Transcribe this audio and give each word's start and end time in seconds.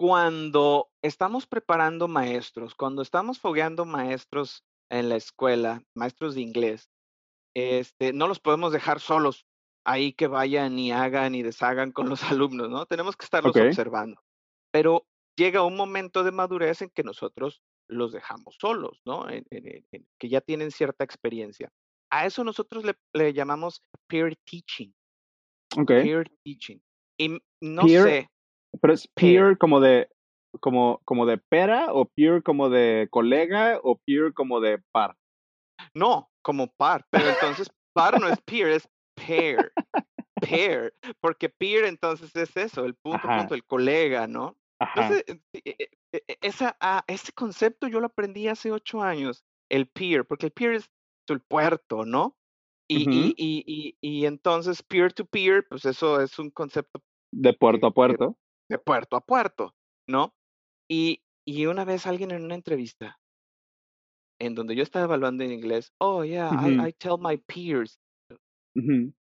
cuando 0.00 0.88
estamos 1.02 1.46
preparando 1.46 2.08
maestros, 2.08 2.74
cuando 2.74 3.02
estamos 3.02 3.38
fogueando 3.38 3.84
maestros 3.84 4.64
en 4.88 5.10
la 5.10 5.16
escuela, 5.16 5.82
maestros 5.94 6.34
de 6.34 6.40
inglés, 6.40 6.88
este, 7.54 8.14
no 8.14 8.26
los 8.26 8.40
podemos 8.40 8.72
dejar 8.72 9.00
solos 9.00 9.44
ahí 9.84 10.14
que 10.14 10.26
vayan 10.26 10.78
y 10.78 10.90
hagan 10.90 11.34
y 11.34 11.42
deshagan 11.42 11.92
con 11.92 12.08
los 12.08 12.22
alumnos, 12.32 12.70
¿no? 12.70 12.86
Tenemos 12.86 13.14
que 13.14 13.26
estarlos 13.26 13.54
observando. 13.54 14.22
Pero 14.72 15.06
llega 15.36 15.64
un 15.64 15.76
momento 15.76 16.24
de 16.24 16.32
madurez 16.32 16.80
en 16.80 16.88
que 16.88 17.02
nosotros 17.02 17.60
los 17.86 18.10
dejamos 18.10 18.56
solos, 18.58 19.02
¿no? 19.04 19.26
que 19.26 20.28
ya 20.30 20.40
tienen 20.40 20.70
cierta 20.70 21.04
experiencia. 21.04 21.70
A 22.10 22.24
eso 22.24 22.42
nosotros 22.42 22.84
le, 23.12 23.34
llamamos 23.34 23.82
peer 24.06 24.34
teaching. 24.46 24.94
Okay. 25.76 26.04
Peer 26.04 26.30
teaching. 26.42 26.80
Y 27.18 27.38
no 27.60 27.86
sé. 27.86 28.30
Pero 28.80 28.94
es 28.94 29.08
peer 29.08 29.58
como 29.58 29.80
de 29.80 30.08
como, 30.58 31.00
como 31.04 31.26
de 31.26 31.38
pera 31.38 31.92
o 31.92 32.06
peer 32.06 32.42
como 32.42 32.70
de 32.70 33.08
colega 33.10 33.78
o 33.82 33.98
peer 34.04 34.34
como 34.34 34.60
de 34.60 34.78
par. 34.92 35.16
No, 35.94 36.30
como 36.42 36.72
par, 36.72 37.06
pero 37.10 37.28
entonces 37.28 37.70
par 37.92 38.20
no 38.20 38.28
es 38.28 38.40
peer, 38.42 38.68
es 38.68 38.88
pair. 39.14 39.72
Pair, 40.40 40.94
porque 41.20 41.48
peer 41.48 41.84
entonces 41.84 42.34
es 42.34 42.56
eso, 42.56 42.84
el 42.84 42.94
punto, 42.94 43.28
punto, 43.28 43.54
el 43.54 43.64
colega, 43.64 44.26
¿no? 44.26 44.56
Entonces, 44.80 45.24
e, 45.52 45.60
e, 45.64 45.88
e, 46.12 46.38
esa, 46.40 46.76
ah, 46.80 47.04
ese 47.06 47.32
concepto 47.32 47.86
yo 47.88 48.00
lo 48.00 48.06
aprendí 48.06 48.48
hace 48.48 48.72
ocho 48.72 49.02
años, 49.02 49.44
el 49.68 49.86
peer, 49.86 50.26
porque 50.26 50.46
el 50.46 50.52
peer 50.52 50.74
es 50.74 50.90
el 51.28 51.40
puerto, 51.40 52.04
¿no? 52.04 52.36
Y, 52.88 53.08
y, 53.08 53.34
y, 53.36 53.96
y, 54.00 54.26
entonces 54.26 54.82
peer 54.82 55.12
to 55.12 55.24
peer, 55.24 55.64
pues 55.68 55.84
eso 55.84 56.20
es 56.20 56.38
un 56.40 56.50
concepto 56.50 57.00
de 57.32 57.52
puerto 57.52 57.86
a 57.86 57.92
puerto. 57.92 58.36
De 58.70 58.78
puerto 58.78 59.16
a 59.16 59.20
puerto, 59.20 59.74
¿no? 60.08 60.32
Y, 60.88 61.22
y 61.44 61.66
una 61.66 61.84
vez 61.84 62.06
alguien 62.06 62.30
en 62.30 62.44
una 62.44 62.54
entrevista, 62.54 63.18
en 64.40 64.54
donde 64.54 64.74
yo 64.76 64.82
estaba 64.82 65.04
evaluando 65.04 65.44
en 65.44 65.52
inglés, 65.52 65.92
oh, 65.98 66.24
yeah, 66.24 66.50
I, 66.66 66.88
I, 66.88 66.92
tell 66.92 67.18
my 67.18 67.36
peers. 67.36 67.98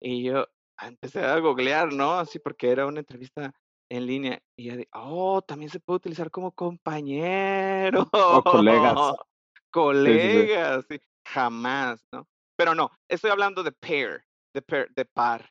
y 0.00 0.22
yo 0.24 0.46
empecé 0.80 1.24
a 1.24 1.38
googlear, 1.38 1.92
¿no? 1.92 2.18
Así 2.18 2.38
porque 2.38 2.70
era 2.70 2.86
una 2.86 3.00
entrevista 3.00 3.52
en 3.90 4.06
línea. 4.06 4.40
Y 4.56 4.66
ya 4.66 4.76
de, 4.76 4.88
oh, 4.92 5.42
también 5.42 5.70
se 5.70 5.80
puede 5.80 5.96
utilizar 5.96 6.30
como 6.30 6.52
compañero. 6.52 8.08
O 8.12 8.42
colegas. 8.42 9.14
colegas, 9.70 10.84
sí, 10.88 11.00
jamás, 11.26 12.06
¿no? 12.12 12.26
Pero 12.56 12.74
no, 12.74 12.90
estoy 13.08 13.30
hablando 13.30 13.62
de 13.62 13.72
pair, 13.72 14.24
de, 14.54 14.62
pair, 14.62 14.88
de 14.94 15.04
par. 15.04 15.48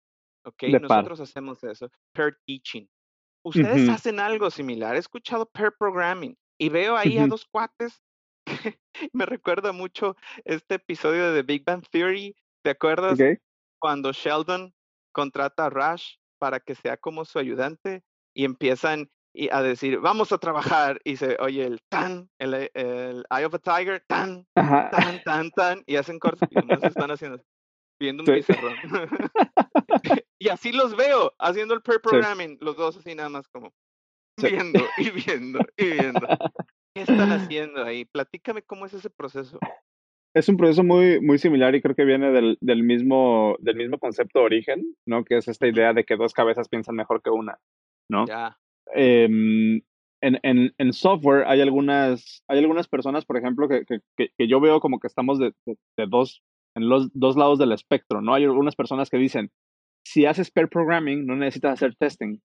¿Ok? 0.48 0.64
Nosotros 0.82 1.20
hacemos 1.20 1.62
eso. 1.64 1.90
Pair 2.14 2.38
teaching. 2.46 2.88
Ustedes 3.44 3.90
hacen 3.90 4.20
algo 4.20 4.50
similar. 4.50 4.96
He 4.96 5.00
escuchado 5.00 5.46
pair 5.46 5.74
programming 5.78 6.38
y 6.58 6.70
veo 6.70 6.96
ahí 6.96 7.18
a 7.18 7.28
dos 7.28 7.46
cuates. 7.46 8.02
me 9.14 9.26
recuerda 9.26 9.74
mucho 9.74 10.16
este 10.46 10.76
episodio 10.76 11.32
de 11.32 11.42
The 11.42 11.54
Big 11.54 11.66
Bang 11.66 11.84
Theory. 11.92 12.36
¿Te 12.64 12.72
acuerdas? 12.72 13.20
Cuando 13.80 14.12
Sheldon 14.12 14.74
contrata 15.14 15.66
a 15.66 15.70
Rush 15.70 16.16
para 16.40 16.60
que 16.60 16.76
sea 16.76 16.98
como 16.98 17.26
su 17.26 17.40
ayudante 17.40 18.04
y 18.34 18.46
empiezan 18.46 19.10
a 19.52 19.62
decir, 19.62 20.00
vamos 20.00 20.32
a 20.32 20.38
trabajar, 20.38 21.00
y 21.04 21.18
se 21.18 21.38
oye 21.40 21.64
el 21.64 21.80
tan, 21.90 22.30
el, 22.40 22.72
el 22.74 23.24
Eye 23.30 23.46
of 23.46 23.54
a 23.54 23.60
Tiger, 23.60 24.04
tan, 24.08 24.48
tan, 24.56 25.22
tan, 25.24 25.52
tan, 25.52 25.84
y 25.86 25.96
hacen 25.96 26.18
cortes 26.18 26.50
y 26.50 26.56
no 26.56 26.80
se 26.80 26.88
están 26.88 27.12
haciendo, 27.12 27.40
viendo 28.00 28.24
un 28.24 28.28
pizarrón. 28.28 28.76
y 30.40 30.50
así 30.50 30.72
los 30.72 30.96
veo, 30.96 31.34
haciendo 31.40 31.74
el 31.74 31.82
pre-programming, 31.82 32.58
los 32.62 32.78
dos 32.78 32.98
así 32.98 33.16
nada 33.16 33.30
más 33.30 33.48
como 33.48 33.74
viendo 34.42 34.80
y 34.98 35.10
viendo 35.10 35.60
y 35.78 35.86
viendo. 35.86 36.28
¿Qué 36.94 37.02
están 37.02 37.32
haciendo 37.32 37.84
ahí? 37.84 38.06
Platícame 38.06 38.62
cómo 38.62 38.86
es 38.86 38.94
ese 38.94 39.10
proceso. 39.10 39.60
Es 40.34 40.50
un 40.50 40.58
proceso 40.58 40.84
muy, 40.84 41.20
muy 41.20 41.38
similar 41.38 41.74
y 41.74 41.82
creo 41.82 41.96
que 41.96 42.06
viene 42.06 42.32
del, 42.32 42.58
del, 42.62 42.84
mismo, 42.84 43.56
del 43.60 43.76
mismo 43.76 43.98
concepto 43.98 44.40
de 44.40 44.46
origen, 44.46 44.96
¿no? 45.06 45.24
Que 45.24 45.38
es 45.38 45.48
esta 45.48 45.68
idea 45.68 45.94
de 45.94 46.04
que 46.04 46.16
dos 46.16 46.34
cabezas 46.34 46.70
piensan 46.70 46.96
mejor 46.96 47.22
que 47.22 47.30
una, 47.30 47.58
¿no? 48.10 48.26
Ya. 48.28 48.58
Em, 48.94 49.82
en, 50.22 50.40
en, 50.44 50.74
en, 50.78 50.94
software 50.94 51.46
hay 51.48 51.62
algunas, 51.62 52.44
hay 52.48 52.60
algunas 52.60 52.88
personas, 52.88 53.26
por 53.26 53.38
ejemplo, 53.38 53.68
que, 53.68 53.86
que, 53.86 54.30
que 54.38 54.48
yo 54.48 54.60
veo 54.60 54.80
como 54.80 55.00
que 55.00 55.08
estamos 55.08 55.40
de, 55.40 55.54
de, 55.66 56.08
dos, 56.08 56.44
en 56.78 56.90
los 56.90 57.10
dos 57.14 57.36
lados 57.36 57.58
del 57.58 57.72
espectro, 57.72 58.22
¿no? 58.22 58.34
Hay 58.34 58.44
algunas 58.44 58.76
personas 58.76 59.10
que 59.10 59.18
dicen, 59.18 59.50
si 60.06 60.26
haces 60.26 60.52
pair 60.52 60.70
programming, 60.70 61.26
no 61.26 61.36
necesitas 61.36 61.74
hacer 61.74 61.96
testing. 61.96 62.40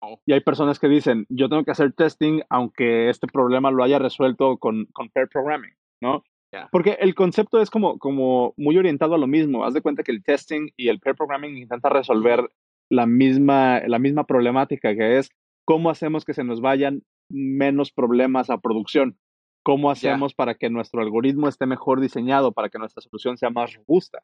Oh. 0.00 0.20
Y 0.26 0.32
hay 0.32 0.40
personas 0.40 0.78
que 0.78 0.88
dicen, 0.88 1.26
yo 1.28 1.48
tengo 1.48 1.64
que 1.64 1.72
hacer 1.72 1.92
testing 1.92 2.42
aunque 2.50 3.08
este 3.08 3.26
problema 3.26 3.70
lo 3.70 3.82
haya 3.82 3.98
resuelto 3.98 4.58
con, 4.58 4.86
con 4.92 5.08
pair 5.08 5.28
programming, 5.28 5.72
¿no? 6.00 6.22
Porque 6.70 6.96
el 7.00 7.14
concepto 7.14 7.60
es 7.60 7.70
como, 7.70 7.98
como 7.98 8.54
muy 8.56 8.78
orientado 8.78 9.14
a 9.14 9.18
lo 9.18 9.26
mismo. 9.26 9.64
Haz 9.64 9.74
de 9.74 9.82
cuenta 9.82 10.02
que 10.02 10.12
el 10.12 10.22
testing 10.22 10.70
y 10.76 10.88
el 10.88 10.98
pair 10.98 11.14
programming 11.14 11.56
intenta 11.56 11.88
resolver 11.88 12.48
la 12.90 13.06
misma, 13.06 13.80
la 13.86 13.98
misma 13.98 14.24
problemática, 14.24 14.94
que 14.94 15.18
es 15.18 15.30
cómo 15.66 15.90
hacemos 15.90 16.24
que 16.24 16.34
se 16.34 16.44
nos 16.44 16.60
vayan 16.60 17.02
menos 17.30 17.92
problemas 17.92 18.48
a 18.48 18.58
producción. 18.58 19.18
¿Cómo 19.68 19.90
hacemos 19.90 20.32
para 20.32 20.54
que 20.54 20.70
nuestro 20.70 21.02
algoritmo 21.02 21.46
esté 21.46 21.66
mejor 21.66 22.00
diseñado, 22.00 22.52
para 22.52 22.70
que 22.70 22.78
nuestra 22.78 23.02
solución 23.02 23.36
sea 23.36 23.50
más 23.50 23.74
robusta? 23.74 24.22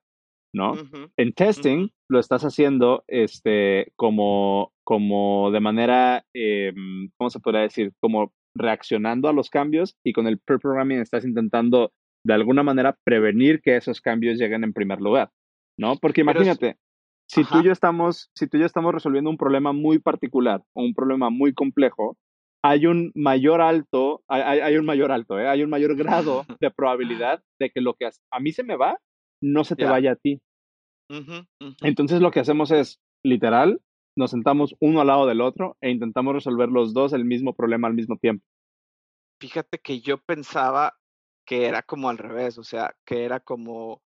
¿no? 0.54 0.72
En 1.18 1.34
testing 1.34 1.90
lo 2.08 2.18
estás 2.18 2.44
haciendo 2.44 3.04
este, 3.08 3.92
como, 3.94 4.72
como 4.84 5.50
de 5.50 5.60
manera, 5.60 6.24
eh, 6.32 6.72
¿cómo 7.18 7.28
se 7.28 7.40
podría 7.40 7.60
decir? 7.60 7.92
Como 8.00 8.32
reaccionando 8.56 9.28
a 9.28 9.34
los 9.34 9.50
cambios 9.50 9.98
y 10.02 10.14
con 10.14 10.26
el 10.28 10.38
pre 10.38 10.58
programming 10.58 11.00
estás 11.00 11.26
intentando 11.26 11.92
de 12.24 12.32
alguna 12.32 12.62
manera 12.62 12.96
prevenir 13.04 13.60
que 13.60 13.76
esos 13.76 14.00
cambios 14.00 14.38
lleguen 14.38 14.64
en 14.64 14.72
primer 14.72 14.98
lugar, 14.98 15.30
¿no? 15.78 15.96
Porque 15.96 16.22
imagínate, 16.22 16.78
si 17.28 17.44
tú, 17.44 17.60
y 17.60 17.64
yo 17.64 17.72
estamos, 17.72 18.30
si 18.34 18.46
tú 18.46 18.56
y 18.56 18.60
yo 18.60 18.66
estamos 18.66 18.94
resolviendo 18.94 19.28
un 19.28 19.36
problema 19.36 19.74
muy 19.74 19.98
particular 19.98 20.62
o 20.72 20.82
un 20.82 20.94
problema 20.94 21.28
muy 21.28 21.52
complejo, 21.52 22.16
hay 22.64 22.86
un 22.86 23.12
mayor 23.14 23.60
alto, 23.60 24.24
hay, 24.26 24.60
hay 24.60 24.78
un 24.78 24.86
mayor 24.86 25.12
alto, 25.12 25.38
¿eh? 25.38 25.46
hay 25.46 25.62
un 25.62 25.68
mayor 25.68 25.94
grado 25.96 26.46
de 26.60 26.70
probabilidad 26.70 27.42
de 27.60 27.68
que 27.68 27.82
lo 27.82 27.92
que 27.92 28.06
a 28.06 28.40
mí 28.40 28.52
se 28.52 28.64
me 28.64 28.76
va, 28.76 28.98
no 29.42 29.64
se 29.64 29.76
te 29.76 29.84
vaya 29.84 30.12
a 30.12 30.16
ti. 30.16 30.40
Entonces 31.82 32.22
lo 32.22 32.30
que 32.30 32.40
hacemos 32.40 32.70
es, 32.70 33.00
literal, 33.22 33.82
nos 34.16 34.30
sentamos 34.30 34.74
uno 34.80 35.02
al 35.02 35.08
lado 35.08 35.26
del 35.26 35.42
otro 35.42 35.76
e 35.82 35.90
intentamos 35.90 36.32
resolver 36.32 36.70
los 36.70 36.94
dos 36.94 37.12
el 37.12 37.26
mismo 37.26 37.52
problema 37.52 37.86
al 37.86 37.94
mismo 37.94 38.16
tiempo. 38.16 38.46
Fíjate 39.42 39.78
que 39.78 40.00
yo 40.00 40.16
pensaba 40.16 40.94
que 41.46 41.66
era 41.66 41.82
como 41.82 42.08
al 42.08 42.16
revés, 42.16 42.56
o 42.56 42.64
sea, 42.64 42.96
que 43.04 43.26
era 43.26 43.40
como, 43.40 44.00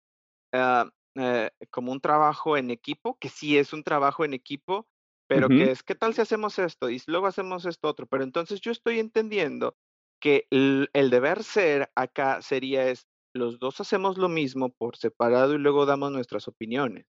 ah, 0.54 0.88
eh, 1.16 1.50
como 1.70 1.92
un 1.92 2.00
trabajo 2.00 2.56
en 2.56 2.70
equipo, 2.70 3.18
que 3.20 3.28
sí 3.28 3.58
es 3.58 3.74
un 3.74 3.82
trabajo 3.82 4.24
en 4.24 4.32
equipo, 4.32 4.86
pero 5.26 5.48
que 5.48 5.70
es, 5.70 5.82
¿qué 5.82 5.94
tal 5.94 6.14
si 6.14 6.20
hacemos 6.20 6.58
esto? 6.58 6.90
Y 6.90 7.00
luego 7.06 7.26
hacemos 7.26 7.66
esto 7.66 7.88
otro. 7.88 8.06
Pero 8.06 8.24
entonces 8.24 8.60
yo 8.60 8.70
estoy 8.70 9.00
entendiendo 9.00 9.76
que 10.20 10.46
el, 10.50 10.88
el 10.92 11.10
deber 11.10 11.42
ser 11.42 11.90
acá 11.94 12.42
sería 12.42 12.88
es, 12.88 13.06
los 13.34 13.58
dos 13.58 13.80
hacemos 13.80 14.18
lo 14.18 14.28
mismo 14.28 14.70
por 14.70 14.96
separado 14.96 15.54
y 15.54 15.58
luego 15.58 15.86
damos 15.86 16.12
nuestras 16.12 16.48
opiniones. 16.48 17.06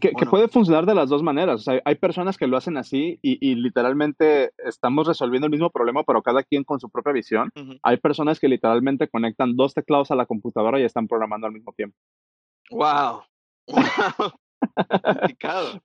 Que, 0.00 0.12
puede 0.28 0.48
funcionar 0.48 0.84
de 0.84 0.94
las 0.94 1.08
dos 1.08 1.22
maneras. 1.22 1.60
O 1.60 1.62
sea, 1.64 1.80
hay 1.84 1.94
personas 1.94 2.36
que 2.36 2.46
lo 2.46 2.58
hacen 2.58 2.76
así 2.76 3.18
y, 3.22 3.54
literalmente 3.54 4.52
estamos 4.58 5.06
resolviendo 5.06 5.46
el 5.46 5.50
mismo 5.50 5.70
problema, 5.70 6.04
pero 6.04 6.22
cada 6.22 6.42
quien 6.42 6.62
con 6.62 6.78
su 6.78 6.90
propia 6.90 7.12
visión. 7.12 7.50
Hay 7.82 7.96
personas 7.96 8.38
que 8.38 8.48
literalmente 8.48 9.08
conectan 9.08 9.56
dos 9.56 9.72
teclados 9.72 10.10
a 10.10 10.16
la 10.16 10.26
computadora 10.26 10.78
y 10.78 10.84
están 10.84 11.08
programando 11.08 11.46
al 11.46 11.54
mismo 11.54 11.72
tiempo. 11.72 11.96
¡Wow! 12.70 13.22
complicado. 15.02 15.82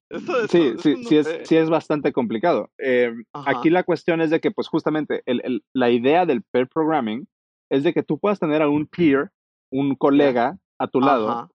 sí, 0.50 0.74
sí, 0.80 1.04
sí, 1.04 1.18
es, 1.18 1.40
sí 1.44 1.56
es 1.56 1.70
bastante 1.70 2.12
complicado. 2.12 2.72
Em, 2.78 3.24
aquí 3.34 3.70
la 3.70 3.84
cuestión 3.84 4.22
es 4.22 4.30
de 4.30 4.40
que, 4.40 4.52
pues 4.52 4.68
justamente, 4.68 5.24
el, 5.26 5.64
la 5.74 5.90
idea 5.90 6.26
del 6.26 6.44
pair 6.44 6.68
programming 6.68 7.28
es 7.70 7.84
de 7.84 7.94
que 7.94 8.04
tú 8.04 8.20
puedas 8.20 8.40
tener 8.40 8.62
a 8.62 8.70
un 8.70 8.88
peer, 8.88 9.32
un 9.72 9.96
colega 9.96 10.58
a 10.80 10.88
tu 10.88 11.00
lado, 11.00 11.50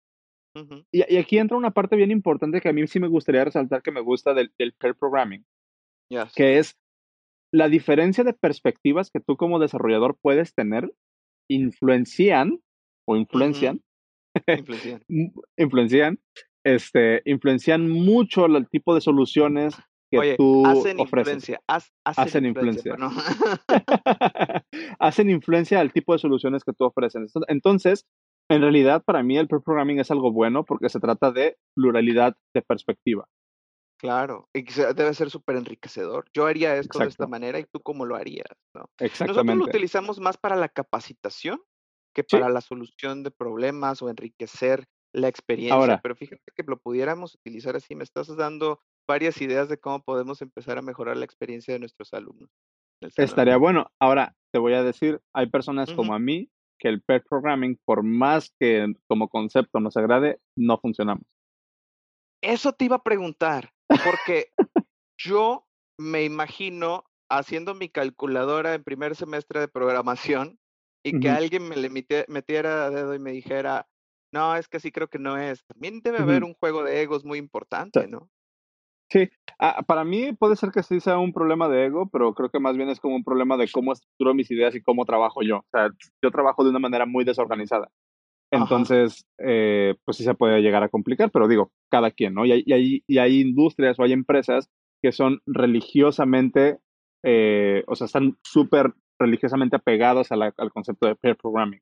y, 0.93 1.17
aquí 1.17 1.39
entra 1.39 1.57
una 1.57 1.73
parte 1.73 1.97
bien 1.97 2.11
importante 2.11 2.61
que 2.61 2.69
a 2.69 2.73
mí 2.73 2.87
sí 2.87 3.01
me 3.01 3.09
gustaría 3.09 3.45
resaltar 3.45 3.83
que 3.83 3.91
me 3.91 4.01
gusta 4.01 4.35
del, 4.35 4.53
del 4.59 4.73
pair 4.73 4.95
programming, 4.95 5.45
que 6.35 6.59
es 6.59 6.79
la 7.53 7.69
diferencia 7.69 8.25
de 8.25 8.33
perspectivas 8.33 9.11
que 9.11 9.21
tú 9.21 9.37
como 9.37 9.59
desarrollador 9.59 10.17
puedes 10.21 10.55
tener 10.55 10.93
influencian 11.49 12.61
o 13.07 13.17
influencian, 13.17 13.83
influencian. 15.57 16.21
Este, 16.65 17.23
influencian 17.27 17.89
mucho 17.89 18.47
el 18.47 18.69
tipo 18.69 18.95
de 18.95 19.01
soluciones 19.01 19.75
que 20.11 20.37
tú 20.37 20.67
hacen 20.67 21.01
ofreces. 21.01 21.35
Influencia, 21.35 21.61
hacen, 21.67 22.47
influencia. 22.47 22.97
hacen 24.99 25.31
influencia 25.31 25.81
al 25.81 25.93
tipo 25.93 26.13
de 26.13 26.19
soluciones 26.19 26.65
que 26.65 26.73
tú 26.73 26.85
ofreces. 26.85 27.33
Entonces, 27.49 28.07
en 28.49 28.61
realidad, 28.61 29.03
para 29.05 29.23
mí 29.23 29.39
el 29.39 29.49
pre 29.49 29.61
programming 29.61 30.01
es 30.01 30.11
algo 30.11 30.33
bueno 30.33 30.65
porque 30.65 30.89
se 30.89 31.01
trata 31.01 31.33
de 31.33 31.57
pluralidad 31.75 32.37
de 32.55 32.63
perspectiva. 32.63 33.29
Claro, 33.99 34.49
y 34.53 34.63
debe 34.63 35.15
ser 35.15 35.31
súper 35.31 35.57
enriquecedor. 35.57 36.27
Yo 36.35 36.47
haría 36.47 36.77
esto 36.77 36.99
de 36.99 37.07
esta 37.07 37.27
manera 37.27 37.59
y 37.59 37.65
tú 37.65 37.81
cómo 37.81 38.05
lo 38.05 38.17
harías, 38.17 38.49
¿no? 38.75 38.91
Nosotros 39.01 39.57
lo 39.57 39.65
utilizamos 39.65 40.21
más 40.21 40.37
para 40.37 40.57
la 40.57 40.69
capacitación 40.69 41.63
que 42.15 42.23
para 42.23 42.49
la 42.49 42.61
solución 42.61 43.23
de 43.23 43.31
problemas 43.31 44.03
o 44.03 44.11
enriquecer 44.11 44.85
la 45.15 45.29
experiencia, 45.29 46.01
pero 46.03 46.17
fíjate 46.17 46.43
que 46.55 46.65
lo 46.67 46.79
pudiéramos 46.79 47.35
utilizar 47.35 47.77
así. 47.77 47.95
Me 47.95 48.05
estás 48.05 48.35
dando 48.37 48.81
varias 49.09 49.41
ideas 49.41 49.69
de 49.69 49.79
cómo 49.79 50.03
podemos 50.03 50.43
empezar 50.43 50.77
a 50.77 50.83
mejorar 50.83 51.17
la 51.17 51.25
experiencia 51.25 51.73
de 51.73 51.81
nuestros 51.81 52.13
alumnos. 52.13 52.51
Estaría 53.17 53.57
bueno. 53.57 53.87
Ahora, 54.01 54.35
te 54.53 54.59
voy 54.59 54.75
a 54.75 54.83
decir, 54.83 55.21
hay 55.33 55.49
personas 55.49 55.93
como 55.93 56.15
a 56.15 56.19
mí 56.19 56.51
que 56.79 56.89
el 56.89 57.01
pair 57.03 57.23
programming, 57.29 57.79
por 57.85 58.03
más 58.03 58.53
que 58.59 58.93
como 59.07 59.29
concepto 59.29 59.79
nos 59.79 59.97
agrade, 59.97 60.41
no 60.57 60.79
funcionamos. 60.79 61.25
Eso 62.43 62.73
te 62.73 62.87
iba 62.87 62.97
a 62.97 63.03
preguntar, 63.03 63.73
porque 64.05 64.49
yo 65.19 65.67
me 65.99 66.25
imagino 66.25 67.05
haciendo 67.31 67.75
mi 67.75 67.89
calculadora 67.89 68.75
en 68.75 68.83
primer 68.83 69.15
semestre 69.15 69.61
de 69.61 69.69
programación 69.69 70.59
y 71.05 71.21
que 71.21 71.31
alguien 71.31 71.69
me 71.69 71.77
le 71.77 71.89
metiera 72.29 72.91
dedo 72.91 73.15
y 73.15 73.19
me 73.19 73.33
dijera, 73.33 73.87
no, 74.35 74.57
es 74.57 74.67
que 74.69 74.81
sí 74.81 74.91
creo 74.91 75.09
que 75.09 75.21
no 75.21 75.39
es. 75.39 75.65
También 75.65 76.01
debe 76.03 76.19
haber 76.19 76.43
un 76.43 76.55
juego 76.55 76.83
de 76.83 77.01
egos 77.03 77.25
muy 77.25 77.39
importante, 77.39 78.09
¿no? 78.09 78.29
Sí, 79.09 79.29
ah, 79.61 79.83
para 79.87 80.03
mí 80.03 80.33
puede 80.33 80.57
ser 80.57 80.71
que 80.73 80.83
sí 80.83 80.99
sea 80.99 81.19
un 81.19 81.33
problema 81.33 81.69
de 81.69 81.87
ego, 81.87 82.09
pero 82.11 82.35
creo 82.35 82.51
que 82.51 82.59
más 82.59 82.77
bien 82.77 82.89
es 82.89 82.99
como 82.99 83.15
un 83.15 83.23
problema 83.23 83.57
de 83.57 83.69
cómo 83.71 83.93
estructuro 83.93 84.35
mis 84.35 84.51
ideas 84.51 84.75
y 84.75 84.83
cómo 84.83 85.05
trabajo 85.05 85.43
yo. 85.43 85.59
O 85.59 85.67
sea, 85.71 85.89
yo 86.21 86.31
trabajo 86.33 86.65
de 86.65 86.71
una 86.71 86.81
manera 86.81 87.07
muy 87.07 87.25
desorganizada. 87.25 87.89
Entonces, 88.51 89.25
eh, 89.39 89.95
pues 90.05 90.17
sí 90.17 90.25
se 90.25 90.35
puede 90.35 90.61
llegar 90.63 90.83
a 90.83 90.89
complicar, 90.89 91.31
pero 91.31 91.47
digo, 91.47 91.73
cada 91.91 92.11
quien, 92.11 92.35
¿no? 92.35 92.45
Y 92.45 92.53
hay, 92.53 92.63
y 92.67 92.73
hay, 92.73 93.05
y 93.07 93.19
hay 93.19 93.41
industrias 93.41 93.99
o 93.99 94.03
hay 94.03 94.13
empresas 94.13 94.69
que 95.01 95.13
son 95.13 95.41
religiosamente, 95.47 96.79
eh, 97.25 97.85
o 97.87 97.95
sea, 97.95 98.07
están 98.07 98.37
súper 98.43 98.95
religiosamente 99.19 99.77
apegados 99.77 100.33
al 100.33 100.73
concepto 100.73 101.07
de 101.07 101.15
pair 101.15 101.37
programming. 101.37 101.81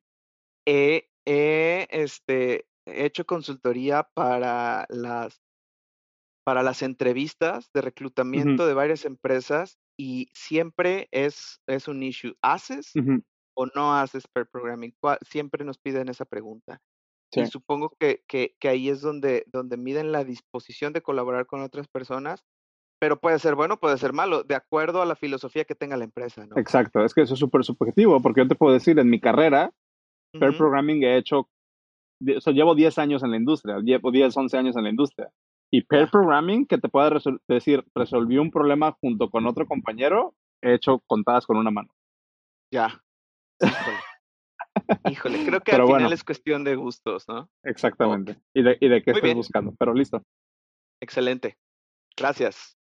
He, 1.25 1.87
este, 1.89 2.65
hecho 2.85 3.25
consultoría 3.25 4.07
para 4.13 4.85
las, 4.89 5.41
para 6.45 6.63
las 6.63 6.81
entrevistas 6.81 7.69
de 7.73 7.81
reclutamiento 7.81 8.65
de 8.65 8.73
varias 8.73 9.05
empresas 9.05 9.77
y 9.97 10.29
siempre 10.33 11.07
es, 11.11 11.61
es 11.67 11.87
un 11.87 12.03
issue. 12.03 12.35
¿Haces 12.41 12.91
o 13.55 13.65
no 13.67 13.93
haces 13.93 14.27
pair 14.27 14.47
programming? 14.47 14.93
Siempre 15.21 15.63
nos 15.63 15.77
piden 15.77 16.09
esa 16.09 16.25
pregunta. 16.25 16.81
Y 17.35 17.47
supongo 17.47 17.95
que, 17.99 18.23
que, 18.27 18.55
que, 18.59 18.69
ahí 18.69 18.89
es 18.89 19.01
donde, 19.01 19.43
donde 19.47 19.75
miden 19.75 20.11
la 20.11 20.23
disposición 20.23 20.93
de 20.93 21.01
colaborar 21.01 21.47
con 21.47 21.63
otras 21.63 21.87
personas, 21.87 22.43
pero 22.99 23.19
puede 23.19 23.39
ser 23.39 23.55
bueno, 23.55 23.79
puede 23.79 23.97
ser 23.97 24.13
malo, 24.13 24.43
de 24.43 24.53
acuerdo 24.53 25.01
a 25.01 25.05
la 25.07 25.15
filosofía 25.15 25.65
que 25.65 25.73
tenga 25.73 25.97
la 25.97 26.03
empresa, 26.03 26.45
¿no? 26.45 26.57
Exacto, 26.57 27.03
es 27.03 27.13
que 27.15 27.21
eso 27.21 27.33
es 27.33 27.39
súper 27.39 27.63
subjetivo, 27.63 28.21
porque 28.21 28.41
yo 28.41 28.47
te 28.47 28.55
puedo 28.55 28.73
decir, 28.73 28.99
en 28.99 29.09
mi 29.09 29.19
carrera, 29.19 29.71
pair 30.39 30.57
programming 30.57 31.03
he 31.03 31.17
hecho, 31.17 31.39
o 31.39 32.41
sea, 32.41 32.53
llevo 32.53 32.75
10 32.75 32.97
años 32.97 33.23
en 33.23 33.31
la 33.31 33.37
industria, 33.37 33.79
llevo 33.79 34.11
10, 34.11 34.35
11 34.35 34.57
años 34.57 34.75
en 34.75 34.83
la 34.83 34.89
industria. 34.89 35.29
Y 35.71 35.81
pair 35.83 36.09
programming, 36.09 36.65
que 36.67 36.77
te 36.77 36.89
pueda 36.89 37.19
decir, 37.47 37.83
resolví 37.95 38.37
un 38.37 38.51
problema 38.51 38.95
junto 39.01 39.29
con 39.29 39.47
otro 39.47 39.65
compañero, 39.65 40.35
he 40.61 40.75
hecho 40.75 40.99
contadas 41.07 41.45
con 41.47 41.57
una 41.57 41.71
mano. 41.71 41.89
Ya. 42.71 43.01
Híjole. 45.09 45.45
creo 45.45 45.61
que 45.61 45.71
al 45.71 45.85
final 45.85 46.13
es 46.13 46.23
cuestión 46.23 46.63
de 46.63 46.75
gustos, 46.75 47.27
¿no? 47.27 47.49
Exactamente. 47.63 48.39
Y 48.53 48.63
de, 48.63 48.77
y 48.79 48.87
de 48.87 49.01
qué 49.01 49.11
estoy 49.11 49.33
buscando. 49.33 49.73
Pero 49.77 49.93
listo. 49.93 50.23
Excelente. 51.01 51.57
Gracias. 52.15 52.77